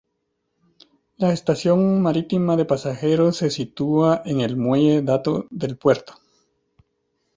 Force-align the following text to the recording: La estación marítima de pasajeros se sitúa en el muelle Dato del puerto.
La 1.17 1.31
estación 1.31 2.01
marítima 2.01 2.55
de 2.57 2.65
pasajeros 2.65 3.37
se 3.37 3.51
sitúa 3.51 4.23
en 4.25 4.41
el 4.41 4.57
muelle 4.57 5.03
Dato 5.03 5.45
del 5.51 5.77
puerto. 5.77 6.15